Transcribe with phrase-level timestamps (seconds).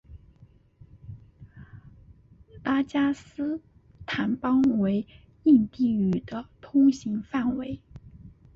[2.63, 3.61] 拉贾斯
[4.07, 5.05] 坦邦为
[5.43, 7.79] 印地语的通行范围。